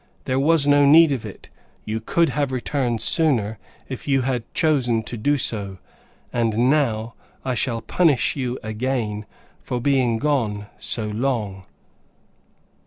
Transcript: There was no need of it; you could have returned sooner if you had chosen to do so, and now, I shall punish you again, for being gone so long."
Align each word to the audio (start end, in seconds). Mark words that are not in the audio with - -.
There 0.25 0.39
was 0.39 0.65
no 0.67 0.83
need 0.83 1.11
of 1.11 1.27
it; 1.27 1.51
you 1.85 1.99
could 2.01 2.29
have 2.29 2.51
returned 2.51 3.01
sooner 3.01 3.59
if 3.87 4.07
you 4.07 4.21
had 4.21 4.51
chosen 4.55 5.03
to 5.03 5.15
do 5.15 5.37
so, 5.37 5.77
and 6.33 6.71
now, 6.71 7.13
I 7.45 7.53
shall 7.53 7.81
punish 7.83 8.35
you 8.35 8.57
again, 8.63 9.27
for 9.61 9.79
being 9.79 10.17
gone 10.17 10.65
so 10.79 11.05
long." 11.05 11.67